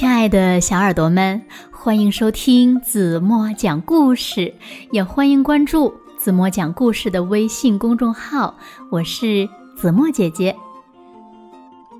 [0.00, 4.54] 亲爱的小耳朵们，欢迎收听子墨讲故事，
[4.92, 8.54] 也欢迎关注子墨讲故事的微信公众号。
[8.88, 9.46] 我是
[9.76, 10.56] 子墨姐姐。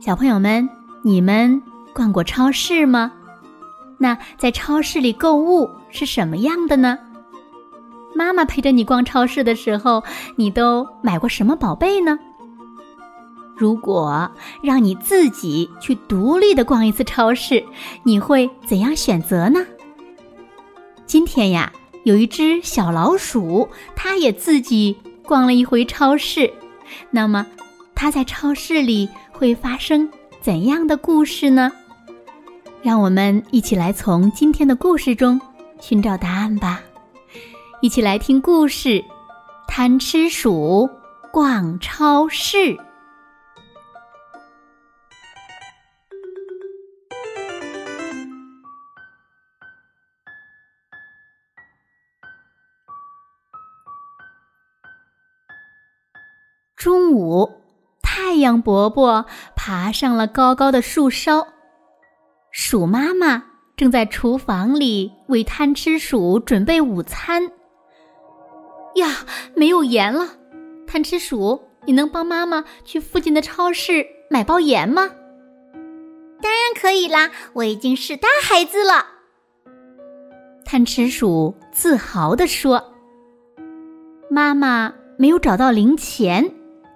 [0.00, 0.66] 小朋友们，
[1.04, 1.60] 你们
[1.92, 3.12] 逛过超市吗？
[3.98, 6.98] 那在超市里购物是什么样的呢？
[8.14, 10.02] 妈妈陪着你逛超市的时候，
[10.36, 12.18] 你都买过什么宝贝呢？
[13.60, 14.30] 如果
[14.62, 17.62] 让你自己去独立的逛一次超市，
[18.04, 19.66] 你会怎样选择呢？
[21.04, 21.70] 今天呀，
[22.04, 24.96] 有一只小老鼠，它也自己
[25.26, 26.50] 逛了一回超市。
[27.10, 27.46] 那么，
[27.94, 31.70] 它在超市里会发生怎样的故事呢？
[32.80, 35.38] 让我们一起来从今天的故事中
[35.82, 36.80] 寻找答案吧。
[37.82, 39.04] 一起来听故事：
[39.68, 40.88] 贪吃鼠
[41.30, 42.74] 逛超市。
[56.80, 57.60] 中午，
[58.00, 61.46] 太阳伯伯爬上了高高的树梢，
[62.50, 63.44] 鼠妈妈
[63.76, 67.52] 正在厨房里为贪吃鼠准备午餐。
[68.94, 69.08] 呀，
[69.54, 70.26] 没有盐了！
[70.86, 75.10] 贪吃鼠，你能帮妈妈去附近的超市买包盐吗？
[76.40, 79.04] 当然可以啦，我已经是大孩子了。
[80.64, 82.82] 贪吃鼠自豪地说
[84.32, 86.50] ：“妈妈没有找到零钱。”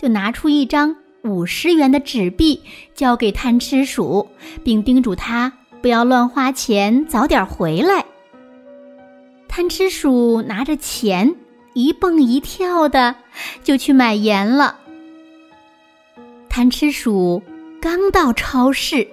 [0.00, 2.62] 就拿出一张五十元的纸币，
[2.94, 4.26] 交给贪吃鼠，
[4.64, 8.06] 并叮嘱他不要乱花钱，早点回来。
[9.46, 11.34] 贪吃鼠拿着钱，
[11.74, 13.14] 一蹦一跳的
[13.62, 14.78] 就去买盐了。
[16.48, 17.42] 贪吃鼠
[17.78, 19.06] 刚到超市，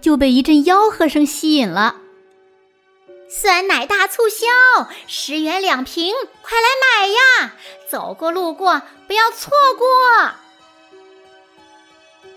[0.00, 1.96] 就被一阵吆喝声吸引了
[3.28, 7.54] ：“酸奶大促销，十元两瓶，快来买呀！
[7.88, 9.86] 走过路过不要错过。”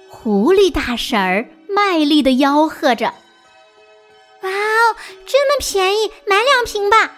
[0.09, 3.05] 狐狸大婶儿卖力的吆喝着
[4.43, 7.13] ：“哇哦，这么便宜，买两瓶吧！”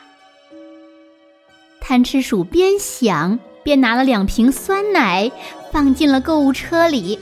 [1.81, 5.31] 贪吃鼠边想边拿了两瓶酸奶，
[5.71, 7.19] 放进了购物车里。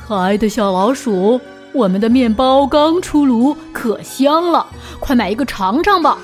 [0.00, 1.38] 可爱的小老鼠，
[1.78, 4.66] 我们的面包刚出炉，可香了，
[4.98, 6.18] 快买一个尝尝吧！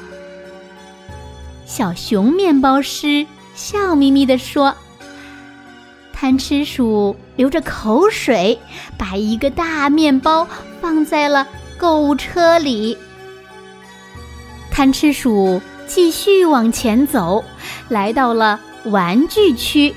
[1.64, 4.74] 小熊面包师笑眯眯地说。
[6.12, 8.58] 贪吃鼠流着口水，
[8.98, 10.44] 把一个大面包
[10.80, 11.46] 放在了
[11.78, 12.98] 购物车里。
[14.72, 17.44] 贪吃鼠继续往前走，
[17.88, 19.94] 来到了玩具区。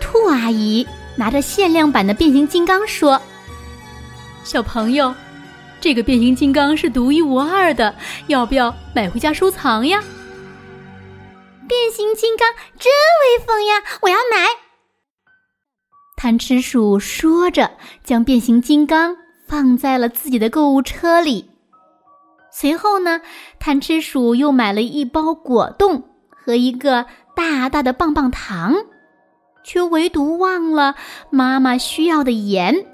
[0.00, 3.22] 兔阿姨拿着限量版的变形金刚说
[4.44, 5.14] ：“小朋友，
[5.80, 7.94] 这个变形金刚是独一无二的，
[8.26, 10.02] 要不要买回家收藏呀？”
[11.68, 13.82] 变形金刚真威风呀！
[14.02, 14.46] 我要买。
[16.16, 17.70] 贪吃鼠说着，
[18.04, 19.16] 将变形金刚
[19.48, 21.50] 放在了自己的购物车里。
[22.52, 23.22] 随后呢，
[23.58, 28.74] 贪吃鼠又买了一包果冻和一个大大的棒棒糖，
[29.64, 30.94] 却唯独忘了
[31.30, 32.86] 妈妈需要的盐。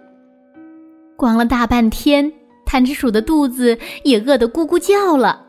[1.19, 2.33] 逛了大半天，
[2.65, 5.45] 贪吃鼠的肚子也饿得咕咕叫了。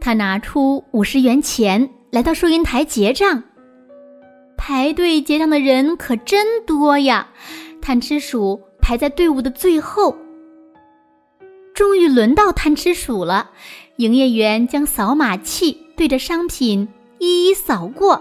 [0.00, 3.40] 他拿出五十元钱，来到收银台结账。
[4.56, 7.28] 排队结账的人可真多呀！
[7.80, 10.16] 贪吃鼠排在队伍的最后。
[11.72, 13.50] 终于轮到贪吃鼠了，
[13.98, 16.88] 营业员将扫码器对着商品
[17.20, 18.20] 一一扫过。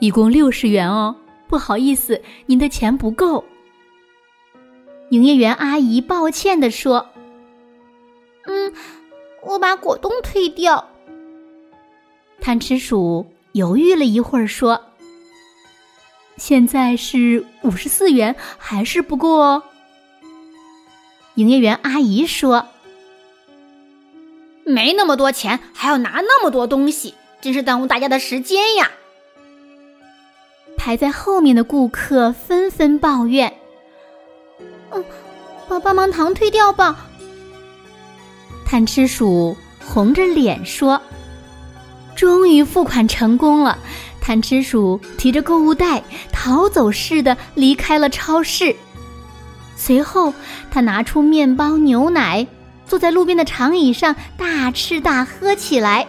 [0.00, 1.14] 一共六十元哦，
[1.46, 3.44] 不好意思，您的钱不够。
[5.14, 7.06] 营业员阿姨抱歉地说
[8.46, 8.72] ：“嗯，
[9.42, 10.88] 我把果冻退掉。”
[12.42, 13.24] 贪吃鼠。
[13.52, 14.80] 犹豫了一会儿，说
[16.36, 19.62] ：“现在是五十四元，还是不够哦。”
[21.36, 22.66] 营业员阿姨说
[24.66, 28.90] ：“没那么多钱，还要拿那么多东西，真是耽误大家的时间呀！”
[30.76, 33.54] 排在后面的顾客纷纷抱怨
[34.92, 35.04] ：“嗯，
[35.68, 37.06] 把棒棒糖退掉吧。”
[38.64, 41.00] 贪吃鼠红着脸说。
[42.16, 43.76] 终于付款成功了，
[44.20, 46.00] 贪吃鼠提着购物袋
[46.32, 48.74] 逃走似的离开了超市。
[49.76, 50.32] 随后，
[50.70, 52.46] 他拿出面包、牛奶，
[52.86, 56.06] 坐在路边的长椅上大吃大喝起来。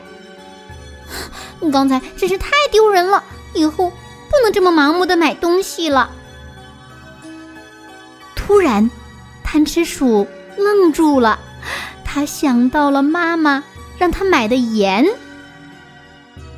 [1.72, 3.24] 刚才真是太丢人了，
[3.56, 6.12] 以后不能这么盲目的买东西了。
[8.46, 8.88] 突然，
[9.44, 10.26] 贪吃鼠
[10.56, 11.40] 愣住了，
[12.04, 13.64] 他想到了妈妈
[13.98, 15.04] 让他买的盐。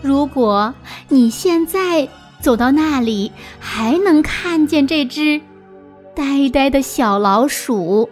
[0.02, 0.74] 如果
[1.08, 2.06] 你现在
[2.42, 5.40] 走到那里，还能看见这只
[6.14, 8.10] 呆呆的小老鼠。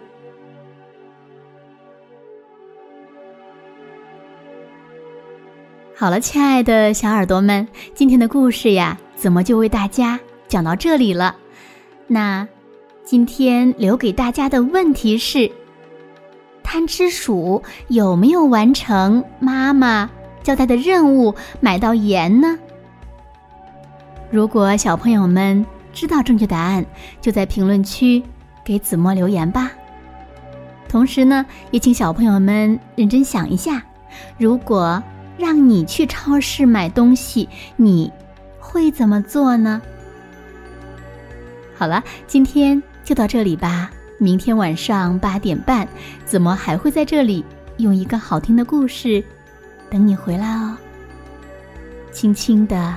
[5.94, 10.18] 好了，亲爱的小耳朵们，今天的故事呀，怎么就为大家
[10.48, 11.36] 讲到这里了？
[12.06, 12.48] 那
[13.06, 15.48] 今天留给大家的问题是：
[16.64, 20.10] 贪吃鼠有没有完成妈妈
[20.42, 22.58] 交代的任务，买到盐呢？
[24.28, 26.84] 如果小朋友们知道正确答案，
[27.20, 28.20] 就在评论区
[28.64, 29.70] 给子墨留言吧。
[30.88, 33.80] 同时呢，也请小朋友们认真想一下，
[34.36, 35.00] 如果。
[35.38, 38.10] 让你去超市买东西，你
[38.58, 39.82] 会怎么做呢？
[41.76, 43.88] 好了，今天就到这里吧。
[44.18, 45.86] 明天晚上八点半，
[46.24, 47.44] 子墨还会在这里
[47.76, 49.22] 用一个好听的故事
[49.88, 50.76] 等你回来哦。
[52.10, 52.96] 轻轻的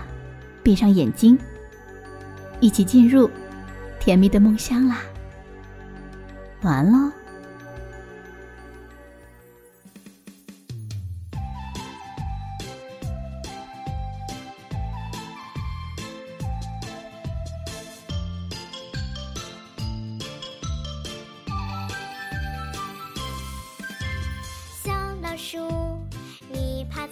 [0.64, 1.38] 闭上眼睛，
[2.60, 3.30] 一起进入
[4.00, 5.02] 甜蜜的梦乡啦。
[6.64, 7.19] 晚安喽。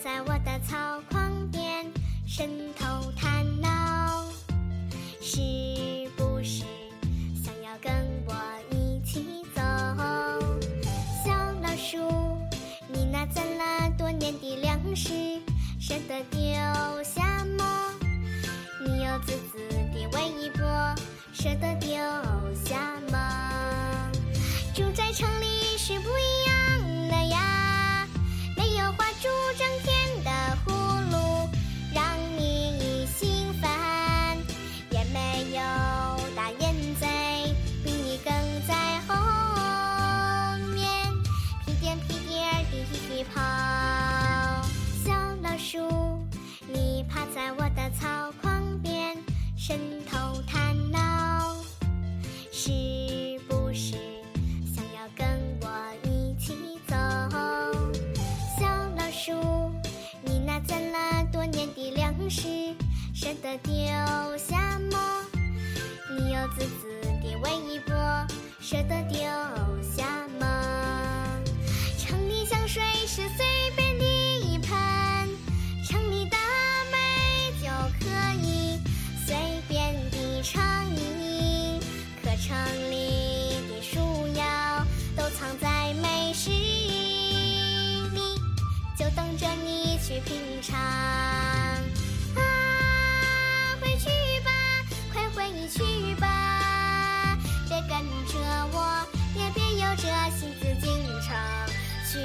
[0.03, 1.85] 在我的草筐边，
[2.27, 4.23] 伸头探脑，
[5.19, 5.39] 是
[6.15, 6.63] 不是
[7.43, 7.91] 想要跟
[8.27, 8.33] 我
[8.69, 9.61] 一起走？
[11.25, 11.97] 小老鼠，
[12.87, 15.41] 你那攒了多年的粮食，
[15.79, 16.39] 舍得丢
[17.03, 17.91] 下吗？
[18.85, 19.57] 你有自私
[19.93, 20.95] 的微波，
[21.33, 21.89] 舍得丢
[22.63, 24.11] 下吗？
[24.75, 26.36] 住在城里是不一
[89.27, 90.79] 等着你去品尝。
[90.79, 92.39] 啊
[93.81, 94.07] 回去
[94.39, 94.49] 吧
[95.11, 97.37] 快回去吧。
[97.67, 98.37] 别跟着
[98.71, 101.35] 我也别有着心思进城
[102.09, 102.17] 去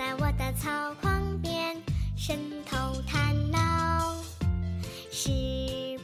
[0.00, 0.70] 在我的草
[1.02, 1.76] 筐边，
[2.16, 4.16] 伸头探脑，
[5.12, 5.28] 是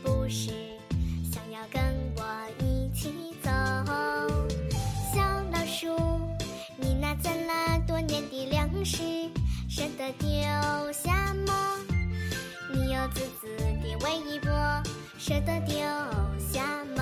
[0.03, 0.51] 不是
[1.25, 1.83] 想要跟
[2.15, 2.23] 我
[2.61, 3.51] 一起走？
[5.15, 5.97] 小老鼠，
[6.77, 9.03] 你那攒了多年的粮食，
[9.67, 10.29] 舍得丢
[10.93, 11.79] 下吗？
[12.75, 13.47] 你有自私
[13.83, 14.53] 的微波，
[15.19, 15.75] 舍得丢
[16.53, 16.96] 下吗？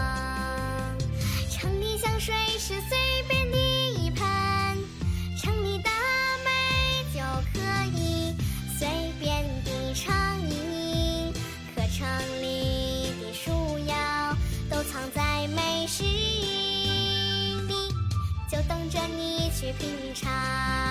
[20.14, 20.83] 场。